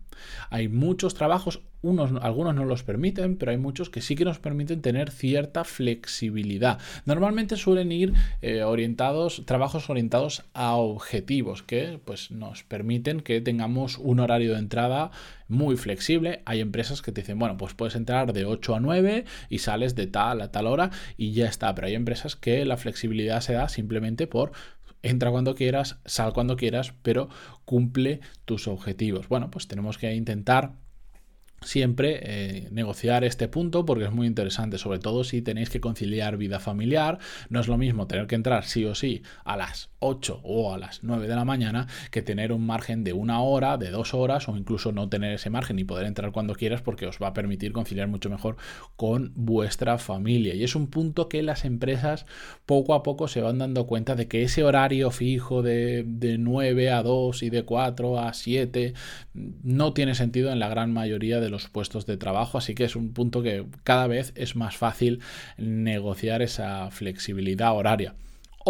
Hay 0.50 0.69
muchos 0.69 1.15
trabajos, 1.15 1.62
unos, 1.82 2.12
algunos 2.23 2.55
no 2.55 2.65
los 2.65 2.82
permiten, 2.82 3.37
pero 3.37 3.53
hay 3.53 3.59
muchos 3.59 3.91
que 3.91 4.00
sí 4.00 4.15
que 4.15 4.25
nos 4.25 4.38
permiten 4.38 4.82
tener 4.82 5.11
cierta 5.11 5.65
flexibilidad. 5.65 6.79
Normalmente 7.05 7.56
suelen 7.56 7.93
ir 7.93 8.12
eh, 8.43 8.62
orientados, 8.62 9.43
trabajos 9.47 9.91
orientados 9.91 10.44
a 10.55 10.76
objetivos 10.76 11.62
que 11.62 12.00
pues, 12.05 12.31
nos 12.31 12.65
permiten 12.65 13.20
que 13.20 13.41
tengamos 13.41 13.99
un 13.99 14.20
horario 14.20 14.53
de 14.53 14.59
entrada 14.59 15.11
muy 15.49 15.76
flexible. 15.76 16.43
Hay 16.44 16.61
empresas 16.61 17.03
que 17.03 17.12
te 17.12 17.23
dicen, 17.23 17.38
bueno, 17.38 17.56
pues 17.56 17.75
puedes 17.75 17.97
entrar 17.97 18.32
de 18.32 18.44
8 18.44 18.76
a 18.76 18.81
9 18.81 19.25
y 19.49 19.59
sales 19.59 19.94
de 19.94 20.06
tal 20.06 20.41
a 20.41 20.53
tal 20.53 20.67
hora 20.67 20.91
y 21.17 21.32
ya 21.32 21.47
está. 21.47 21.75
Pero 21.75 21.87
hay 21.87 21.94
empresas 21.94 22.37
que 22.37 22.64
la 22.64 22.76
flexibilidad 22.76 23.41
se 23.41 23.55
da 23.55 23.69
simplemente 23.69 24.26
por 24.26 24.53
entra 25.03 25.31
cuando 25.31 25.55
quieras, 25.55 25.99
sal 26.05 26.33
cuando 26.33 26.56
quieras, 26.56 26.95
pero 27.03 27.29
cumple 27.65 28.21
tus 28.45 28.69
objetivos. 28.69 29.29
Bueno, 29.29 29.50
pues 29.50 29.69
tenemos 29.69 29.99
que 29.99 30.15
intentar 30.15 30.73
siempre 31.63 32.21
eh, 32.23 32.69
negociar 32.71 33.25
este 33.25 33.49
punto 33.49 33.85
porque 33.85 34.05
es 34.05 34.13
muy 34.13 34.27
interesante, 34.27 34.79
sobre 34.79 34.99
todo 34.99 35.25
si 35.25 35.43
tenéis 35.43 35.71
que 35.71 35.81
conciliar 35.81 36.37
vida 36.37 36.61
familiar. 36.61 37.19
No 37.49 37.61
es 37.61 37.69
lo 37.69 37.79
mismo 37.79 38.07
tener 38.07 38.27
que 38.27 38.35
entrar 38.35 38.65
sí 38.65 38.85
o 38.85 38.95
sí 38.95 39.23
a 39.45 39.57
las 39.57 39.91
8 40.01 40.41
o 40.45 40.73
a 40.73 40.79
las 40.79 41.03
9 41.03 41.27
de 41.27 41.35
la 41.35 41.45
mañana 41.45 41.89
que 42.11 42.23
tener 42.23 42.53
un 42.53 42.65
margen 42.65 43.03
de 43.05 43.12
una 43.12 43.41
hora, 43.41 43.77
de 43.79 43.91
dos 43.91 44.15
horas 44.15 44.49
o 44.49 44.57
incluso 44.57 44.93
no 44.93 45.09
tener 45.09 45.35
ese 45.35 45.50
margen 45.50 45.79
y 45.79 45.85
poder 45.85 46.07
entrar 46.07 46.33
cuando 46.33 46.55
quieras 46.55 46.83
porque 46.83 47.07
os 47.07 47.19
va 47.21 47.29
a 47.29 47.35
permitir 47.35 47.73
conciliar 47.73 48.09
mucho 48.09 48.31
mejor 48.31 48.57
con 48.97 49.33
vuestra 49.35 49.99
familia. 49.99 50.55
Y 50.55 50.65
es 50.65 50.77
un 50.77 50.87
punto 50.87 51.29
que 51.29 51.43
las 51.43 51.65
empresas 51.65 52.27
poco 52.67 52.95
a 52.95 53.03
poco 53.03 53.29
se 53.29 53.41
van 53.41 53.59
dando 53.59 53.87
cuenta 53.87 54.15
de 54.15 54.29
que 54.29 54.43
ese 54.43 54.62
horario 54.62 55.11
fijo 55.11 55.62
de, 55.62 56.05
de 56.07 56.38
9 56.38 56.91
a 56.91 57.03
2 57.03 57.43
y 57.43 57.50
de 57.50 57.65
4 57.65 58.21
a 58.21 58.33
7 58.33 58.95
no 59.35 59.93
tiene 59.93 60.15
sentido 60.15 60.53
en 60.53 60.59
la 60.59 60.69
gran 60.69 60.93
mayoría 60.93 61.41
de 61.41 61.48
los 61.49 61.69
puestos 61.69 62.07
de 62.07 62.17
trabajo, 62.17 62.59
así 62.59 62.75
que 62.75 62.85
es 62.85 62.97
un 62.97 63.12
punto 63.12 63.43
que 63.43 63.64
cada 63.85 64.07
vez 64.07 64.33
es 64.35 64.57
más 64.57 64.76
fácil 64.76 65.21
negociar 65.57 66.43
esa 66.43 66.90
flexibilidad 66.90 67.75
horaria. 67.75 68.14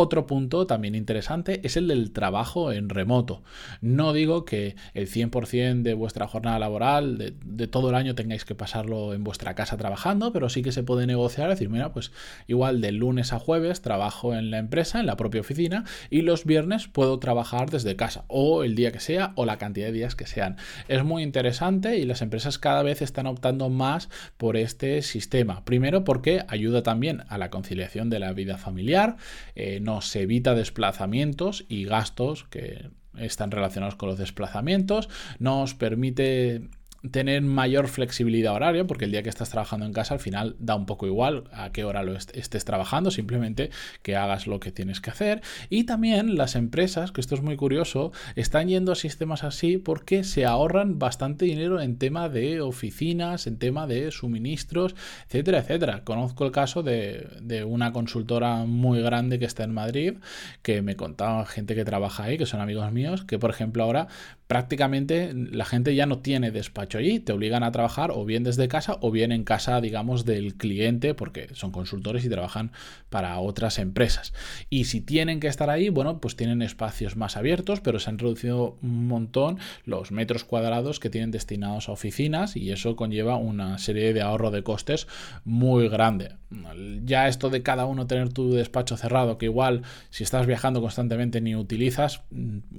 Otro 0.00 0.28
punto 0.28 0.64
también 0.64 0.94
interesante 0.94 1.60
es 1.64 1.76
el 1.76 1.88
del 1.88 2.12
trabajo 2.12 2.70
en 2.70 2.88
remoto. 2.88 3.42
No 3.80 4.12
digo 4.12 4.44
que 4.44 4.76
el 4.94 5.08
100% 5.10 5.82
de 5.82 5.94
vuestra 5.94 6.28
jornada 6.28 6.60
laboral, 6.60 7.18
de, 7.18 7.66
todo 7.66 7.88
el 7.88 7.96
año, 7.96 8.14
tengáis 8.14 8.44
que 8.44 8.54
pasarlo 8.54 9.12
en 9.12 9.24
vuestra 9.24 9.56
casa 9.56 9.76
trabajando, 9.76 10.32
pero 10.32 10.50
sí 10.50 10.62
que 10.62 10.70
se 10.70 10.84
puede 10.84 11.08
negociar, 11.08 11.48
decir, 11.48 11.68
mira, 11.68 11.90
pues 11.92 12.12
igual 12.46 12.80
de 12.80 12.92
lunes 12.92 13.32
a 13.32 13.40
jueves 13.40 13.82
trabajo 13.82 14.36
en 14.36 14.52
la 14.52 14.58
empresa, 14.58 15.00
en 15.00 15.06
la 15.06 15.16
propia 15.16 15.40
oficina, 15.40 15.84
y 16.10 16.22
los 16.22 16.44
viernes 16.44 16.86
puedo 16.86 17.18
trabajar 17.18 17.68
desde 17.68 17.96
casa, 17.96 18.24
o 18.28 18.62
el 18.62 18.76
día 18.76 18.92
que 18.92 19.00
sea, 19.00 19.32
o 19.34 19.46
la 19.46 19.58
cantidad 19.58 19.88
de 19.88 19.92
días 19.94 20.14
que 20.14 20.28
sean. 20.28 20.58
Es 20.86 21.02
muy 21.02 21.24
interesante 21.24 21.98
y 21.98 22.04
las 22.04 22.22
empresas 22.22 22.60
cada 22.60 22.84
vez 22.84 23.02
están 23.02 23.26
optando 23.26 23.68
más 23.68 24.10
por 24.36 24.56
este 24.56 25.02
sistema. 25.02 25.64
Primero 25.64 26.04
porque 26.04 26.44
ayuda 26.46 26.84
también 26.84 27.24
a 27.28 27.36
la 27.36 27.50
conciliación 27.50 28.10
de 28.10 28.20
la 28.20 28.32
vida 28.32 28.58
familiar. 28.58 29.16
Eh, 29.56 29.80
nos 29.88 30.14
evita 30.16 30.54
desplazamientos 30.54 31.64
y 31.66 31.86
gastos 31.86 32.44
que 32.50 32.90
están 33.16 33.50
relacionados 33.50 33.94
con 33.94 34.10
los 34.10 34.18
desplazamientos, 34.18 35.08
nos 35.38 35.72
permite 35.72 36.68
tener 37.10 37.42
mayor 37.42 37.88
flexibilidad 37.88 38.54
horaria, 38.54 38.86
porque 38.86 39.04
el 39.04 39.12
día 39.12 39.22
que 39.22 39.28
estás 39.28 39.50
trabajando 39.50 39.86
en 39.86 39.92
casa 39.92 40.14
al 40.14 40.20
final 40.20 40.56
da 40.58 40.74
un 40.74 40.86
poco 40.86 41.06
igual 41.06 41.44
a 41.52 41.70
qué 41.70 41.84
hora 41.84 42.02
lo 42.02 42.14
estés 42.14 42.64
trabajando, 42.64 43.10
simplemente 43.10 43.70
que 44.02 44.16
hagas 44.16 44.46
lo 44.46 44.58
que 44.58 44.72
tienes 44.72 45.00
que 45.00 45.10
hacer. 45.10 45.40
Y 45.70 45.84
también 45.84 46.36
las 46.36 46.56
empresas, 46.56 47.12
que 47.12 47.20
esto 47.20 47.34
es 47.34 47.42
muy 47.42 47.56
curioso, 47.56 48.12
están 48.34 48.68
yendo 48.68 48.92
a 48.92 48.96
sistemas 48.96 49.44
así 49.44 49.78
porque 49.78 50.24
se 50.24 50.44
ahorran 50.44 50.98
bastante 50.98 51.44
dinero 51.44 51.80
en 51.80 51.98
tema 51.98 52.28
de 52.28 52.60
oficinas, 52.60 53.46
en 53.46 53.58
tema 53.58 53.86
de 53.86 54.10
suministros, 54.10 54.96
etcétera, 55.26 55.58
etcétera. 55.58 56.02
Conozco 56.04 56.44
el 56.44 56.52
caso 56.52 56.82
de, 56.82 57.28
de 57.40 57.64
una 57.64 57.92
consultora 57.92 58.64
muy 58.64 59.00
grande 59.00 59.38
que 59.38 59.44
está 59.44 59.64
en 59.64 59.72
Madrid, 59.72 60.14
que 60.62 60.82
me 60.82 60.96
contaba 60.96 61.46
gente 61.46 61.74
que 61.74 61.84
trabaja 61.84 62.24
ahí, 62.24 62.38
que 62.38 62.46
son 62.46 62.60
amigos 62.60 62.90
míos, 62.92 63.24
que 63.24 63.38
por 63.38 63.50
ejemplo 63.50 63.84
ahora 63.84 64.08
prácticamente 64.48 65.32
la 65.34 65.66
gente 65.66 65.94
ya 65.94 66.06
no 66.06 66.18
tiene 66.18 66.50
despacho 66.50 66.96
allí, 66.96 67.20
te 67.20 67.32
obligan 67.32 67.62
a 67.62 67.70
trabajar 67.70 68.10
o 68.10 68.24
bien 68.24 68.44
desde 68.44 68.66
casa 68.66 68.96
o 69.02 69.10
bien 69.10 69.30
en 69.30 69.44
casa, 69.44 69.80
digamos, 69.82 70.24
del 70.24 70.54
cliente, 70.54 71.12
porque 71.12 71.48
son 71.52 71.70
consultores 71.70 72.24
y 72.24 72.30
trabajan 72.30 72.72
para 73.10 73.38
otras 73.38 73.78
empresas. 73.78 74.32
Y 74.70 74.86
si 74.86 75.02
tienen 75.02 75.38
que 75.38 75.48
estar 75.48 75.68
ahí, 75.68 75.90
bueno, 75.90 76.18
pues 76.18 76.34
tienen 76.34 76.62
espacios 76.62 77.14
más 77.14 77.36
abiertos, 77.36 77.80
pero 77.80 77.98
se 77.98 78.08
han 78.08 78.18
reducido 78.18 78.78
un 78.82 79.06
montón 79.06 79.58
los 79.84 80.12
metros 80.12 80.44
cuadrados 80.44 80.98
que 80.98 81.10
tienen 81.10 81.30
destinados 81.30 81.90
a 81.90 81.92
oficinas 81.92 82.56
y 82.56 82.72
eso 82.72 82.96
conlleva 82.96 83.36
una 83.36 83.76
serie 83.76 84.14
de 84.14 84.22
ahorro 84.22 84.50
de 84.50 84.62
costes 84.62 85.08
muy 85.44 85.90
grande. 85.90 86.36
Ya 87.04 87.28
esto 87.28 87.50
de 87.50 87.62
cada 87.62 87.84
uno 87.84 88.06
tener 88.06 88.32
tu 88.32 88.52
despacho 88.52 88.96
cerrado, 88.96 89.36
que 89.36 89.44
igual 89.44 89.82
si 90.08 90.24
estás 90.24 90.46
viajando 90.46 90.80
constantemente 90.80 91.42
ni 91.42 91.54
utilizas, 91.54 92.22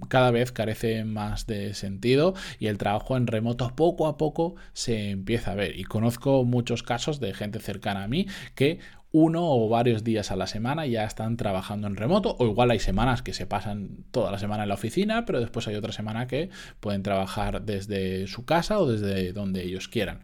cada 0.08 0.32
vez 0.32 0.52
carece 0.52 1.04
más 1.04 1.46
de 1.46 1.59
sentido 1.74 2.34
y 2.60 2.68
el 2.68 2.78
trabajo 2.78 3.18
en 3.18 3.28
remoto 3.28 3.76
poco 3.76 4.08
a 4.08 4.18
poco 4.18 4.56
se 4.74 5.10
empieza 5.12 5.52
a 5.52 5.56
ver. 5.56 5.78
Y 5.78 5.84
conozco 5.84 6.44
muchos 6.44 6.84
casos 6.84 7.20
de 7.20 7.34
gente 7.34 7.60
cercana 7.60 8.04
a 8.04 8.08
mí 8.08 8.28
que 8.56 8.80
uno 9.12 9.42
o 9.44 9.70
varios 9.70 10.04
días 10.04 10.32
a 10.32 10.36
la 10.36 10.46
semana 10.46 10.86
ya 10.86 11.04
están 11.04 11.36
trabajando 11.36 11.88
en 11.88 11.96
remoto 11.96 12.36
o 12.38 12.46
igual 12.46 12.72
hay 12.72 12.80
semanas 12.80 13.22
que 13.22 13.34
se 13.34 13.48
pasan 13.48 14.06
toda 14.12 14.32
la 14.32 14.38
semana 14.38 14.64
en 14.64 14.70
la 14.70 14.76
oficina, 14.76 15.26
pero 15.26 15.40
después 15.40 15.68
hay 15.68 15.76
otra 15.76 15.92
semana 15.92 16.28
que 16.28 16.50
pueden 16.80 17.02
trabajar 17.02 17.64
desde 17.64 18.28
su 18.28 18.46
casa 18.46 18.80
o 18.80 18.88
desde 18.88 19.34
donde 19.34 19.64
ellos 19.64 19.88
quieran. 19.88 20.22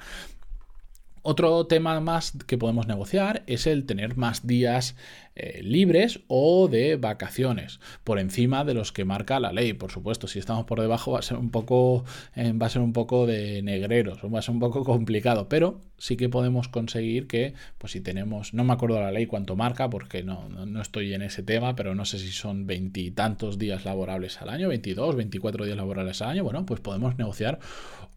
Otro 1.27 1.65
tema 1.65 1.99
más 2.01 2.33
que 2.45 2.59
podemos 2.59 2.85
negociar 2.85 3.41
es 3.47 3.65
el 3.65 3.87
tener 3.87 4.15
más 4.15 4.45
días 4.45 4.95
eh, 5.37 5.61
libres 5.61 6.21
o 6.27 6.69
de 6.69 6.95
vacaciones 6.95 7.81
por 8.05 8.19
encima 8.19 8.63
de 8.63 8.73
los 8.73 8.93
que 8.93 9.03
marca 9.03 9.37
la 9.41 9.51
ley. 9.51 9.73
Por 9.73 9.91
supuesto, 9.91 10.27
si 10.27 10.39
estamos 10.39 10.63
por 10.63 10.79
debajo 10.79 11.11
va 11.11 11.19
a 11.19 11.23
ser 11.23 11.35
un 11.35 11.51
poco, 11.51 12.05
eh, 12.35 12.53
va 12.53 12.67
a 12.67 12.69
ser 12.69 12.81
un 12.81 12.93
poco 12.93 13.25
de 13.25 13.61
negreros, 13.61 14.19
va 14.33 14.39
a 14.39 14.41
ser 14.41 14.53
un 14.53 14.61
poco 14.61 14.85
complicado, 14.85 15.49
pero 15.49 15.81
sí 15.97 16.15
que 16.15 16.29
podemos 16.29 16.69
conseguir 16.69 17.27
que, 17.27 17.53
pues 17.77 17.91
si 17.91 17.99
tenemos, 17.99 18.53
no 18.53 18.63
me 18.63 18.71
acuerdo 18.71 19.01
la 19.01 19.11
ley 19.11 19.25
cuánto 19.25 19.57
marca 19.57 19.89
porque 19.89 20.23
no, 20.23 20.47
no, 20.47 20.81
estoy 20.81 21.13
en 21.13 21.21
ese 21.21 21.43
tema, 21.43 21.75
pero 21.75 21.95
no 21.95 22.05
sé 22.05 22.17
si 22.17 22.31
son 22.31 22.65
veintitantos 22.65 23.57
días 23.57 23.83
laborables 23.83 24.41
al 24.41 24.47
año, 24.47 24.69
22, 24.69 25.17
24 25.17 25.65
días 25.65 25.75
laborables 25.75 26.21
al 26.21 26.29
año, 26.29 26.43
bueno, 26.45 26.65
pues 26.65 26.79
podemos 26.79 27.17
negociar 27.17 27.59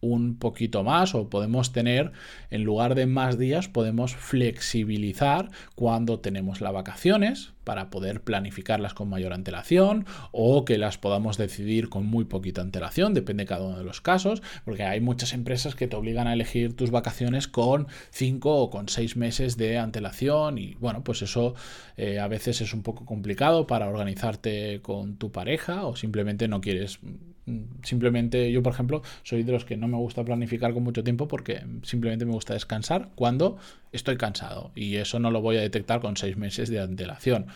un 0.00 0.38
poquito 0.38 0.84
más 0.84 1.16
o 1.16 1.28
podemos 1.28 1.72
tener, 1.72 2.12
en 2.50 2.62
lugar 2.62 2.94
de 2.94 3.06
más 3.06 3.38
días, 3.38 3.68
podemos 3.68 4.14
flexibilizar 4.14 5.50
cuando 5.74 6.20
tenemos 6.20 6.60
la 6.60 6.70
vacación 6.70 7.07
para 7.64 7.90
poder 7.90 8.22
planificarlas 8.22 8.94
con 8.94 9.08
mayor 9.08 9.32
antelación 9.32 10.06
o 10.32 10.64
que 10.64 10.78
las 10.78 10.98
podamos 10.98 11.36
decidir 11.36 11.88
con 11.88 12.06
muy 12.06 12.24
poquita 12.24 12.60
antelación, 12.60 13.14
depende 13.14 13.42
de 13.44 13.48
cada 13.48 13.64
uno 13.64 13.78
de 13.78 13.84
los 13.84 14.00
casos, 14.00 14.42
porque 14.64 14.84
hay 14.84 15.00
muchas 15.00 15.32
empresas 15.32 15.74
que 15.74 15.86
te 15.86 15.96
obligan 15.96 16.26
a 16.26 16.32
elegir 16.32 16.74
tus 16.74 16.90
vacaciones 16.90 17.48
con 17.48 17.88
5 18.10 18.56
o 18.56 18.70
con 18.70 18.88
6 18.88 19.16
meses 19.16 19.56
de 19.56 19.78
antelación 19.78 20.58
y 20.58 20.74
bueno, 20.74 21.04
pues 21.04 21.22
eso 21.22 21.54
eh, 21.96 22.18
a 22.18 22.28
veces 22.28 22.60
es 22.60 22.74
un 22.74 22.82
poco 22.82 23.04
complicado 23.04 23.66
para 23.66 23.88
organizarte 23.88 24.80
con 24.82 25.16
tu 25.16 25.32
pareja 25.32 25.86
o 25.86 25.96
simplemente 25.96 26.48
no 26.48 26.60
quieres 26.60 27.00
simplemente 27.82 28.50
yo 28.52 28.62
por 28.62 28.72
ejemplo 28.72 29.02
soy 29.22 29.42
de 29.42 29.52
los 29.52 29.64
que 29.64 29.76
no 29.76 29.88
me 29.88 29.96
gusta 29.96 30.24
planificar 30.24 30.72
con 30.72 30.82
mucho 30.82 31.04
tiempo 31.04 31.28
porque 31.28 31.62
simplemente 31.82 32.24
me 32.24 32.32
gusta 32.32 32.54
descansar 32.54 33.10
cuando 33.14 33.58
estoy 33.92 34.16
cansado 34.16 34.70
y 34.74 34.96
eso 34.96 35.18
no 35.18 35.30
lo 35.30 35.40
voy 35.40 35.56
a 35.56 35.60
detectar 35.60 36.00
con 36.00 36.16
seis 36.16 36.36
meses 36.36 36.68
de 36.68 36.80
antelación 36.80 37.46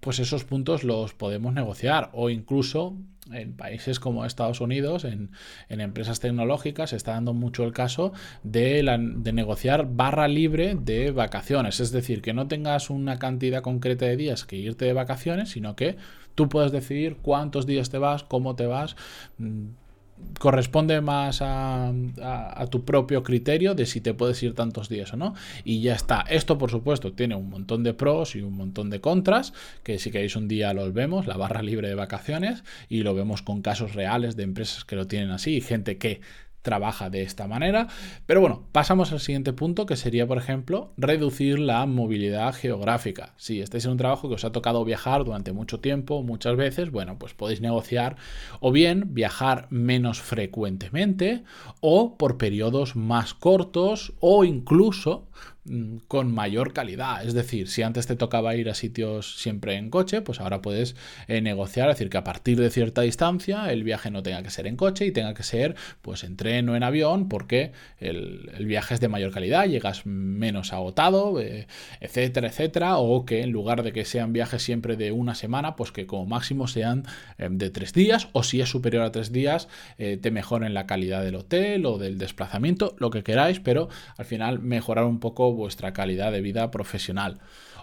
pues 0.00 0.18
esos 0.18 0.44
puntos 0.44 0.82
los 0.82 1.14
podemos 1.14 1.52
negociar 1.52 2.10
o 2.12 2.30
incluso 2.30 2.96
en 3.32 3.52
países 3.52 4.00
como 4.00 4.24
Estados 4.24 4.60
Unidos, 4.60 5.04
en, 5.04 5.30
empresas 5.68 6.20
tecnológicas, 6.20 6.90
se 6.90 6.96
está 6.96 7.12
dando 7.12 7.32
mucho 7.32 7.64
el 7.64 7.72
caso 7.72 8.12
de, 8.42 8.82
de, 8.82 9.32
negociar 9.32 9.86
barra 9.94 10.26
libre 10.26 10.74
de 10.74 11.12
vacaciones. 11.12 11.80
Es 11.80 11.92
decir, 11.92 12.22
que 12.22 12.32
no 12.32 12.48
tengas 12.48 12.90
una 12.90 13.18
cantidad 13.18 13.62
concreta 13.62 14.06
de 14.06 14.16
días 14.16 14.44
que 14.44 14.56
irte 14.56 14.84
de 14.86 14.94
vacaciones, 14.94 15.50
sino 15.50 15.76
que 15.76 15.96
tú 16.34 16.48
puedes 16.48 16.72
decidir 16.72 17.18
cuántos 17.22 17.66
días 17.66 17.90
te 17.90 17.98
vas, 17.98 18.24
cómo 18.24 18.56
te 18.56 18.66
vas 18.66 18.96
mm, 19.38 19.68
corresponde 20.38 21.00
más 21.00 21.40
a, 21.42 21.92
tu 22.70 22.84
propio 22.84 23.22
criterio 23.22 23.74
de 23.74 23.84
si 23.86 24.00
te 24.00 24.14
puedes 24.14 24.42
ir 24.42 24.54
tantos 24.54 24.88
días 24.88 25.12
o 25.12 25.16
no. 25.16 25.34
Y 25.64 25.82
ya 25.82 25.94
está. 25.94 26.24
Esto, 26.28 26.56
por 26.56 26.70
supuesto, 26.70 27.12
tiene 27.12 27.34
un 27.34 27.50
montón 27.50 27.84
de 27.84 27.94
pros 27.94 28.34
y 28.36 28.40
un 28.40 28.56
montón 28.56 28.90
de 28.90 29.00
contras, 29.00 29.52
que 29.82 29.98
si 29.98 30.10
queréis 30.10 30.36
un 30.36 30.48
día 30.48 30.72
los 30.72 30.92
vemos, 30.92 31.26
la 31.26 31.36
barra 31.36 31.62
libre 31.62 31.88
de 31.88 31.94
vacaciones, 31.94 32.64
y 32.88 33.02
lo 33.02 33.14
vemos 33.14 33.42
con 33.42 33.60
casos 33.60 33.94
reales 33.94 34.34
de 34.36 34.44
empresas 34.44 34.84
que 34.84 34.96
lo 34.96 35.06
tienen 35.06 35.30
así 35.30 35.56
y 35.56 35.60
gente 35.60 35.98
que 35.98 36.20
trabaja 36.62 37.10
de 37.10 37.22
esta 37.22 37.46
manera. 37.46 37.88
Pero 38.26 38.40
bueno, 38.40 38.66
pasamos 38.72 39.12
al 39.12 39.20
siguiente 39.20 39.52
punto 39.52 39.86
que 39.86 39.96
sería, 39.96 40.26
por 40.26 40.38
ejemplo, 40.38 40.92
reducir 40.96 41.58
la 41.58 41.86
movilidad 41.86 42.54
geográfica. 42.54 43.34
Si 43.36 43.60
estáis 43.60 43.84
en 43.84 43.92
un 43.92 43.98
trabajo 43.98 44.28
que 44.28 44.34
os 44.34 44.44
ha 44.44 44.52
tocado 44.52 44.84
viajar 44.84 45.24
durante 45.24 45.52
mucho 45.52 45.80
tiempo, 45.80 46.22
muchas 46.22 46.56
veces, 46.56 46.90
bueno, 46.90 47.18
pues 47.18 47.34
podéis 47.34 47.60
negociar 47.60 48.16
o 48.60 48.72
bien 48.72 49.14
viajar 49.14 49.66
menos 49.70 50.20
frecuentemente 50.20 51.44
o 51.80 52.16
por 52.16 52.38
periodos 52.38 52.96
más 52.96 53.34
cortos 53.34 54.12
o 54.20 54.44
incluso 54.44 55.28
Mm, 55.64 55.98
con 56.08 56.32
mayor 56.32 56.72
calidad. 56.72 57.22
Es 57.24 57.34
decir, 57.34 57.68
si 57.68 57.82
antes 57.82 58.06
te 58.06 58.16
tocaba 58.16 58.56
ir 58.56 58.70
a 58.70 58.74
sitios 58.74 59.36
siempre 59.38 59.76
en 59.76 59.90
coche, 59.90 60.22
pues 60.22 60.40
ahora 60.40 60.62
puedes 60.62 60.96
eh, 61.28 61.42
negociar, 61.42 61.90
es 61.90 61.96
decir, 61.96 62.08
que 62.08 62.16
a 62.16 62.24
partir 62.24 62.58
de 62.58 62.70
cierta 62.70 63.02
distancia 63.02 63.70
el 63.70 63.84
viaje 63.84 64.10
no 64.10 64.22
tenga 64.22 64.42
que 64.42 64.48
ser 64.48 64.66
en 64.66 64.76
coche 64.76 65.04
y 65.04 65.12
tenga 65.12 65.34
que 65.34 65.42
ser 65.42 65.76
pues 66.00 66.24
en 66.24 66.36
tren 66.50 66.68
o 66.68 66.76
en 66.76 66.82
avión 66.82 67.28
porque 67.28 67.72
el, 67.98 68.50
viaje 68.66 68.94
es 68.94 69.00
de 69.00 69.08
mayor 69.08 69.30
calidad, 69.32 69.66
llegas 69.66 70.04
menos 70.04 70.72
agotado, 70.72 71.40
eh, 71.40 71.66
etcétera, 72.00 72.48
etcétera, 72.48 72.96
o 72.96 73.24
que 73.24 73.42
en 73.42 73.50
lugar 73.50 73.82
de 73.82 73.92
que 73.92 74.04
sean 74.04 74.32
viajes 74.32 74.62
siempre 74.62 74.96
de 74.96 75.12
una 75.12 75.34
semana, 75.34 75.76
pues 75.76 75.92
que 75.92 76.06
como 76.06 76.26
máximo 76.26 76.66
sean 76.66 77.04
eh, 77.38 77.48
de 77.50 77.70
tres 77.70 77.92
días 77.92 78.28
o 78.32 78.42
si 78.42 78.60
es 78.60 78.68
superior 78.68 79.04
a 79.04 79.12
tres 79.12 79.32
días, 79.32 79.68
te 79.96 80.30
mejoren 80.30 80.74
la 80.74 80.86
calidad 80.86 81.22
del 81.22 81.36
hotel 81.36 81.86
o 81.86 81.98
del 81.98 82.18
desplazamiento, 82.18 82.96
lo 82.98 83.10
que 83.10 83.22
queráis, 83.22 83.60
pero 83.60 83.88
al 84.16 84.24
final 84.24 84.58
mejorar 84.60 85.04
un 85.04 85.20
poco 85.20 85.52
vuestra 85.52 85.92
calidad 85.92 86.32
de 86.32 86.40
vida 86.40 86.70
profesional. 86.70 87.40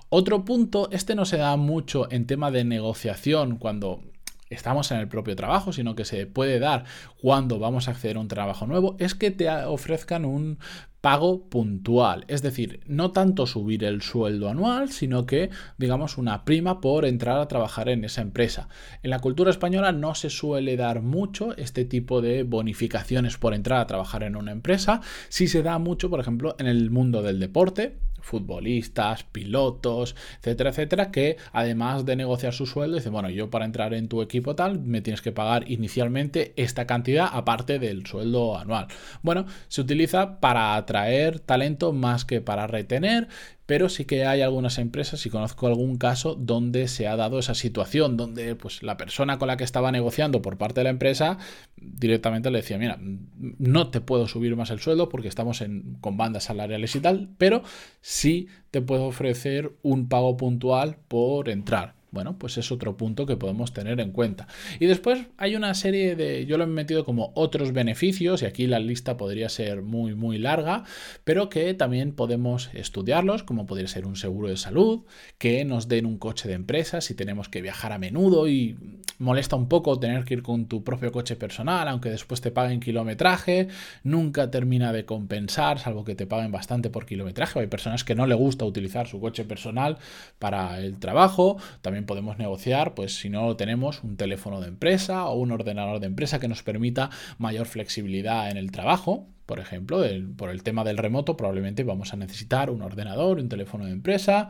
Otro 0.10 0.46
punto, 0.46 0.90
este 0.92 1.16
no 1.16 1.26
se 1.26 1.38
da 1.38 1.56
mucho 1.58 2.10
en 2.12 2.28
tema 2.28 2.50
de 2.50 2.64
negociación 2.64 3.58
cuando 3.58 4.02
estamos 4.50 4.92
en 4.92 5.00
el 5.00 5.08
propio 5.08 5.36
trabajo, 5.36 5.74
sino 5.74 5.96
que 5.96 6.06
se 6.06 6.26
puede 6.26 6.60
dar 6.60 6.86
cuando 7.22 7.60
vamos 7.60 7.88
a 7.88 7.92
acceder 7.92 8.18
a 8.18 8.22
un 8.22 8.28
trabajo 8.28 8.66
nuevo, 8.68 8.96
es 9.00 9.16
que 9.16 9.32
te 9.32 9.50
ofrezcan 9.50 10.26
un 10.26 10.60
pago 11.02 11.48
puntual. 11.48 12.26
Es 12.28 12.42
decir, 12.42 12.82
no 12.88 13.12
tanto 13.12 13.46
subir 13.46 13.84
el 13.84 14.02
sueldo 14.02 14.50
anual, 14.50 14.90
sino 14.92 15.26
que, 15.26 15.50
digamos, 15.78 16.18
una 16.18 16.44
prima 16.44 16.82
por 16.82 17.06
entrar 17.06 17.40
a 17.40 17.48
trabajar 17.48 17.88
en 17.90 18.04
esa 18.04 18.22
empresa. 18.22 18.68
En 19.04 19.12
la 19.12 19.20
cultura 19.20 19.52
española 19.52 19.92
no 19.92 20.16
se 20.16 20.30
suele 20.30 20.76
dar 20.76 21.02
mucho 21.02 21.56
este 21.56 21.86
tipo 21.86 22.22
de 22.22 22.44
bonificaciones 22.44 23.38
por 23.38 23.54
entrar 23.54 23.80
a 23.80 23.88
trabajar 23.88 24.24
en 24.24 24.36
una 24.36 24.52
empresa. 24.52 25.02
Sí 25.30 25.48
se 25.48 25.64
da 25.64 25.78
mucho, 25.80 26.10
por 26.10 26.20
ejemplo, 26.20 26.56
en 26.60 26.68
el 26.68 26.90
mundo 26.90 27.22
del 27.22 27.40
deporte 27.40 28.00
futbolistas, 28.28 29.24
pilotos, 29.24 30.16
etcétera, 30.40 30.72
etcétera, 30.72 31.12
que 31.12 31.38
además 31.54 32.06
de 32.06 32.18
negociar 32.18 32.54
su 32.54 32.66
sueldo, 32.66 32.98
dicen, 32.98 33.14
bueno, 33.14 33.30
yo 33.30 33.50
para 33.50 33.66
entrar 33.66 33.94
en 33.94 34.10
tu 34.10 34.22
equipo 34.22 34.54
tal, 34.56 34.80
me 34.80 35.02
tienes 35.02 35.22
que 35.22 35.32
pagar 35.32 35.70
inicialmente 35.72 36.54
esta 36.58 36.86
cantidad 36.86 37.30
aparte 37.32 37.80
del 37.80 38.06
sueldo 38.06 38.58
anual. 38.58 38.88
Bueno, 39.22 39.46
se 39.70 39.82
utiliza 39.82 40.40
para 40.40 40.76
atraer 40.76 41.40
talento 41.40 41.94
más 41.94 42.26
que 42.26 42.42
para 42.42 42.68
retener 42.68 43.30
pero 43.68 43.90
sí 43.90 44.06
que 44.06 44.26
hay 44.26 44.42
algunas 44.42 44.80
empresas, 44.80 45.24
y 45.26 45.30
conozco 45.30 45.68
algún 45.68 45.98
caso, 45.98 46.36
donde 46.36 46.88
se 46.88 47.06
ha 47.06 47.18
dado 47.18 47.38
esa 47.38 47.54
situación, 47.54 48.16
donde 48.16 48.56
pues, 48.56 48.82
la 48.82 48.96
persona 48.96 49.38
con 49.38 49.50
la 49.50 49.58
que 49.58 49.66
estaba 49.66 49.92
negociando 49.92 50.42
por 50.42 50.58
parte 50.58 50.80
de 50.80 50.86
la 50.86 50.90
empresa 50.90 51.38
directamente 51.76 52.50
le 52.50 52.60
decía, 52.60 52.78
mira, 52.78 52.98
no 53.02 53.90
te 53.90 54.00
puedo 54.00 54.28
subir 54.28 54.56
más 54.56 54.70
el 54.72 54.80
sueldo 54.80 55.10
porque 55.10 55.28
estamos 55.28 55.60
en, 55.60 55.98
con 56.00 56.16
bandas 56.16 56.46
salariales 56.46 56.96
y 56.96 57.02
tal, 57.02 57.30
pero 57.38 57.62
sí 58.00 58.48
te 58.72 58.82
puedo 58.82 59.06
ofrecer 59.06 59.74
un 59.84 60.08
pago 60.08 60.38
puntual 60.38 60.98
por 61.10 61.50
entrar 61.50 61.97
bueno, 62.18 62.40
pues 62.40 62.58
es 62.58 62.72
otro 62.72 62.98
punto 62.98 63.28
que 63.28 63.38
podemos 63.38 63.74
tener 63.74 64.00
en 64.00 64.12
cuenta. 64.12 64.48
Y 64.80 64.88
después 64.88 65.28
hay 65.38 65.56
una 65.56 65.76
serie 65.76 66.16
de, 66.16 66.48
yo 66.48 66.58
lo 66.58 66.64
he 66.64 66.68
metido 66.68 67.06
como 67.06 67.32
otros 67.36 67.74
beneficios, 67.74 68.42
y 68.42 68.48
aquí 68.48 68.66
la 68.66 68.80
lista 68.80 69.18
podría 69.18 69.50
ser 69.50 69.84
muy, 69.84 70.16
muy 70.16 70.40
larga, 70.40 70.84
pero 71.24 71.48
que 71.48 71.76
también 71.76 72.14
podemos 72.14 72.72
estudiarlos, 72.74 73.44
como 73.44 73.68
podría 73.68 73.88
ser 73.88 74.08
un 74.08 74.16
seguro 74.16 74.48
de 74.48 74.58
salud, 74.58 75.04
que 75.38 75.64
nos 75.64 75.88
den 75.90 76.08
un 76.08 76.18
coche 76.18 76.48
de 76.48 76.56
empresa 76.56 77.02
si 77.02 77.14
tenemos 77.14 77.50
que 77.50 77.62
viajar 77.62 77.92
a 77.92 78.00
menudo 78.00 78.48
y 78.48 78.76
molesta 79.20 79.56
un 79.56 79.68
poco 79.68 80.00
tener 80.00 80.26
que 80.26 80.36
ir 80.36 80.42
con 80.42 80.66
tu 80.66 80.84
propio 80.84 81.12
coche 81.12 81.36
personal, 81.36 81.88
aunque 81.88 82.10
después 82.10 82.42
te 82.42 82.50
paguen 82.50 82.80
kilometraje, 82.80 83.68
nunca 84.04 84.50
termina 84.50 84.92
de 84.92 85.06
compensar, 85.06 85.78
salvo 85.78 86.04
que 86.04 86.16
te 86.16 86.26
paguen 86.26 86.52
bastante 86.52 86.90
por 86.90 87.06
kilometraje. 87.06 87.60
Hay 87.60 87.68
personas 87.68 88.04
que 88.04 88.16
no 88.16 88.26
le 88.26 88.34
gusta 88.34 88.66
utilizar 88.66 89.08
su 89.08 89.20
coche 89.20 89.44
personal 89.44 89.98
para 90.40 90.80
el 90.80 90.98
trabajo, 90.98 91.58
también 91.82 92.07
podemos 92.08 92.40
negociar, 92.40 92.96
pues 92.96 93.16
si 93.16 93.30
no 93.30 93.56
tenemos, 93.56 94.04
un 94.04 94.18
teléfono 94.18 94.60
de 94.60 94.70
empresa 94.70 95.28
o 95.28 95.38
un 95.38 95.52
ordenador 95.52 96.00
de 96.00 96.08
empresa 96.08 96.40
que 96.40 96.48
nos 96.48 96.64
permita 96.64 97.12
mayor 97.38 97.68
flexibilidad 97.68 98.50
en 98.50 98.58
el 98.58 98.72
trabajo. 98.72 99.28
Por 99.46 99.60
ejemplo, 99.60 100.02
por 100.36 100.50
el 100.50 100.64
tema 100.64 100.84
del 100.84 100.98
remoto, 100.98 101.38
probablemente 101.38 101.84
vamos 101.84 102.14
a 102.14 102.18
necesitar 102.18 102.72
un 102.72 102.82
ordenador, 102.82 103.38
un 103.38 103.48
teléfono 103.48 103.86
de 103.86 103.92
empresa, 103.92 104.50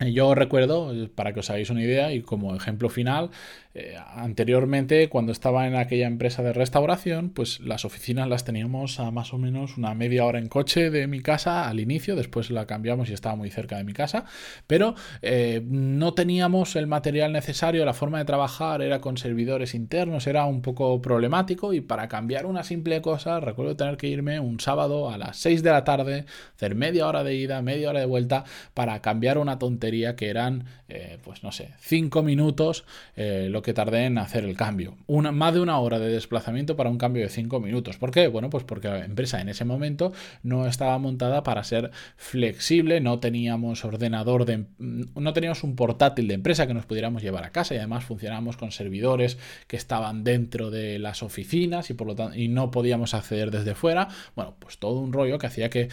yo 0.00 0.34
recuerdo, 0.34 0.92
para 1.14 1.32
que 1.32 1.40
os 1.40 1.48
hagáis 1.48 1.70
una 1.70 1.82
idea 1.82 2.12
y 2.12 2.20
como 2.20 2.54
ejemplo 2.54 2.90
final, 2.90 3.30
eh, 3.74 3.96
anteriormente 4.14 5.08
cuando 5.08 5.32
estaba 5.32 5.66
en 5.66 5.74
aquella 5.74 6.06
empresa 6.06 6.42
de 6.42 6.52
restauración, 6.52 7.30
pues 7.30 7.60
las 7.60 7.84
oficinas 7.84 8.28
las 8.28 8.44
teníamos 8.44 9.00
a 9.00 9.10
más 9.10 9.32
o 9.32 9.38
menos 9.38 9.78
una 9.78 9.94
media 9.94 10.24
hora 10.26 10.38
en 10.38 10.48
coche 10.48 10.90
de 10.90 11.06
mi 11.06 11.20
casa 11.20 11.68
al 11.68 11.80
inicio, 11.80 12.14
después 12.14 12.50
la 12.50 12.66
cambiamos 12.66 13.08
y 13.08 13.14
estaba 13.14 13.36
muy 13.36 13.50
cerca 13.50 13.76
de 13.78 13.84
mi 13.84 13.94
casa, 13.94 14.24
pero 14.66 14.94
eh, 15.22 15.62
no 15.66 16.12
teníamos 16.12 16.76
el 16.76 16.86
material 16.86 17.32
necesario, 17.32 17.84
la 17.86 17.94
forma 17.94 18.18
de 18.18 18.26
trabajar 18.26 18.82
era 18.82 19.00
con 19.00 19.16
servidores 19.16 19.74
internos, 19.74 20.26
era 20.26 20.44
un 20.44 20.60
poco 20.60 21.00
problemático 21.00 21.72
y 21.72 21.80
para 21.80 22.08
cambiar 22.08 22.44
una 22.44 22.64
simple 22.64 23.00
cosa 23.00 23.40
recuerdo 23.40 23.76
tener 23.76 23.96
que 23.96 24.08
irme 24.08 24.40
un 24.40 24.60
sábado 24.60 25.10
a 25.10 25.16
las 25.16 25.38
6 25.38 25.62
de 25.62 25.70
la 25.70 25.84
tarde, 25.84 26.26
hacer 26.54 26.74
media 26.74 27.06
hora 27.06 27.24
de 27.24 27.34
ida, 27.34 27.62
media 27.62 27.90
hora 27.90 28.00
de 28.00 28.06
vuelta 28.06 28.44
para 28.74 29.00
cambiar 29.00 29.38
una 29.38 29.58
tontería 29.58 29.85
que 30.16 30.28
eran, 30.28 30.64
eh, 30.88 31.18
pues 31.22 31.42
no 31.42 31.52
sé, 31.52 31.70
cinco 31.78 32.22
minutos 32.22 32.84
eh, 33.14 33.48
lo 33.50 33.62
que 33.62 33.72
tardé 33.72 34.06
en 34.06 34.18
hacer 34.18 34.44
el 34.44 34.56
cambio. 34.56 34.96
Una, 35.06 35.32
más 35.32 35.54
de 35.54 35.60
una 35.60 35.78
hora 35.78 35.98
de 35.98 36.08
desplazamiento 36.08 36.76
para 36.76 36.90
un 36.90 36.98
cambio 36.98 37.22
de 37.22 37.28
cinco 37.28 37.60
minutos. 37.60 37.96
¿Por 37.96 38.10
qué? 38.10 38.26
Bueno, 38.28 38.50
pues 38.50 38.64
porque 38.64 38.88
la 38.88 39.04
empresa 39.04 39.40
en 39.40 39.48
ese 39.48 39.64
momento 39.64 40.12
no 40.42 40.66
estaba 40.66 40.98
montada 40.98 41.42
para 41.42 41.62
ser 41.64 41.90
flexible, 42.16 43.00
no 43.00 43.20
teníamos 43.20 43.84
ordenador 43.84 44.44
de, 44.44 44.58
mm, 44.78 45.02
no 45.14 45.32
teníamos 45.32 45.62
un 45.62 45.76
portátil 45.76 46.28
de 46.28 46.34
empresa 46.34 46.66
que 46.66 46.74
nos 46.74 46.86
pudiéramos 46.86 47.22
llevar 47.22 47.44
a 47.44 47.50
casa 47.50 47.74
y 47.74 47.78
además 47.78 48.04
funcionábamos 48.04 48.56
con 48.56 48.72
servidores 48.72 49.38
que 49.66 49.76
estaban 49.76 50.24
dentro 50.24 50.70
de 50.70 50.98
las 50.98 51.22
oficinas 51.22 51.90
y 51.90 51.94
por 51.94 52.06
lo 52.06 52.14
tanto 52.14 52.36
y 52.36 52.48
no 52.48 52.70
podíamos 52.70 53.14
acceder 53.14 53.50
desde 53.50 53.74
fuera. 53.74 54.08
Bueno, 54.34 54.56
pues 54.58 54.78
todo 54.78 55.00
un 55.00 55.12
rollo 55.12 55.38
que 55.38 55.46
hacía 55.46 55.70
que 55.70 55.88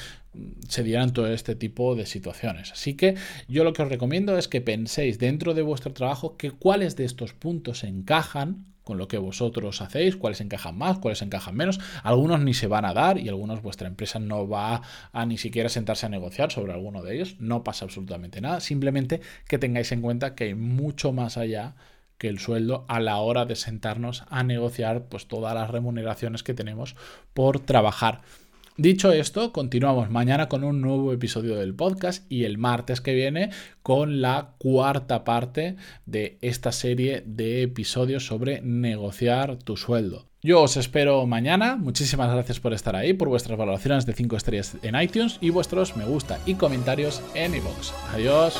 se 0.67 0.83
dieran 0.83 1.13
todo 1.13 1.27
este 1.27 1.55
tipo 1.55 1.95
de 1.95 2.05
situaciones. 2.05 2.71
Así 2.71 2.95
que 2.95 3.15
yo 3.47 3.63
lo 3.63 3.73
que 3.73 3.83
os 3.83 3.89
recomiendo 3.89 4.37
es 4.37 4.47
que 4.47 4.61
penséis 4.61 5.19
dentro 5.19 5.53
de 5.53 5.61
vuestro 5.61 5.93
trabajo 5.93 6.37
que 6.37 6.51
cuáles 6.51 6.95
de 6.95 7.05
estos 7.05 7.33
puntos 7.33 7.83
encajan 7.83 8.65
con 8.83 8.97
lo 8.97 9.07
que 9.07 9.17
vosotros 9.17 9.81
hacéis, 9.81 10.17
cuáles 10.17 10.41
encajan 10.41 10.77
más, 10.77 10.99
cuáles 10.99 11.21
encajan 11.21 11.55
menos. 11.55 11.79
Algunos 12.03 12.41
ni 12.41 12.53
se 12.53 12.67
van 12.67 12.85
a 12.85 12.93
dar 12.93 13.17
y 13.17 13.29
algunos 13.29 13.61
vuestra 13.61 13.87
empresa 13.87 14.19
no 14.19 14.47
va 14.47 14.81
a 15.11 15.25
ni 15.25 15.37
siquiera 15.37 15.69
sentarse 15.69 16.05
a 16.05 16.09
negociar 16.09 16.51
sobre 16.51 16.73
alguno 16.73 17.01
de 17.01 17.15
ellos. 17.15 17.37
No 17.39 17.63
pasa 17.63 17.85
absolutamente 17.85 18.41
nada. 18.41 18.59
Simplemente 18.59 19.21
que 19.47 19.57
tengáis 19.57 19.91
en 19.91 20.01
cuenta 20.01 20.35
que 20.35 20.45
hay 20.45 20.55
mucho 20.55 21.13
más 21.13 21.37
allá 21.37 21.75
que 22.17 22.27
el 22.27 22.39
sueldo 22.39 22.85
a 22.87 22.99
la 22.99 23.17
hora 23.17 23.45
de 23.45 23.55
sentarnos 23.55 24.23
a 24.29 24.43
negociar 24.43 25.05
pues 25.05 25.27
todas 25.27 25.55
las 25.55 25.69
remuneraciones 25.69 26.43
que 26.43 26.53
tenemos 26.53 26.95
por 27.33 27.59
trabajar. 27.59 28.21
Dicho 28.77 29.11
esto, 29.11 29.53
continuamos 29.53 30.09
mañana 30.09 30.49
con 30.49 30.63
un 30.63 30.81
nuevo 30.81 31.13
episodio 31.13 31.57
del 31.57 31.75
podcast 31.75 32.25
y 32.31 32.45
el 32.45 32.57
martes 32.57 33.01
que 33.01 33.13
viene 33.13 33.51
con 33.83 34.19
la 34.19 34.55
cuarta 34.57 35.23
parte 35.23 35.75
de 36.07 36.39
esta 36.41 36.71
serie 36.71 37.21
de 37.23 37.61
episodios 37.61 38.25
sobre 38.25 38.61
negociar 38.61 39.57
tu 39.57 39.77
sueldo. 39.77 40.25
Yo 40.41 40.61
os 40.63 40.75
espero 40.75 41.25
mañana. 41.27 41.75
Muchísimas 41.75 42.31
gracias 42.31 42.59
por 42.59 42.73
estar 42.73 42.95
ahí, 42.95 43.13
por 43.13 43.29
vuestras 43.29 43.59
valoraciones 43.59 44.07
de 44.07 44.13
5 44.13 44.37
estrellas 44.37 44.75
en 44.81 44.99
iTunes 44.99 45.37
y 45.39 45.51
vuestros 45.51 45.95
me 45.95 46.05
gusta 46.05 46.39
y 46.47 46.55
comentarios 46.55 47.21
en 47.35 47.53
iVoox. 47.53 47.91
Adiós. 48.11 48.59